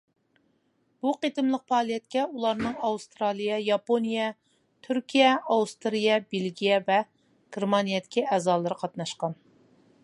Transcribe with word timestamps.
بۇ 1.05 1.11
قېتىملىق 1.25 1.63
پائالىيەتكە 1.71 2.23
ئۇلارنىڭ 2.37 2.79
ئاۋسترالىيە، 2.87 3.59
ياپونىيە، 3.65 4.31
تۈركىيە، 4.89 5.29
ئاۋسترىيە، 5.37 6.19
بېلگىيە، 6.33 6.83
ۋە 6.91 6.99
گېرمانىيەدىكى 7.57 8.27
ئەزالىرى 8.33 8.83
قاتناشقان. 8.85 9.41